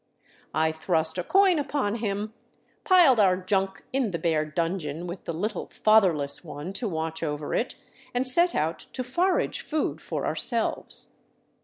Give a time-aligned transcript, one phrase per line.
[0.55, 2.33] I thrust a coin upon him,
[2.85, 7.53] piled our junk in the bare dungeon with the little fatherless one to watch over
[7.53, 7.75] it,
[8.11, 11.09] and set out to forage food for ourselves.